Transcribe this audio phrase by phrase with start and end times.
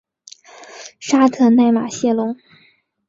[0.99, 2.35] 沙特奈马谢龙。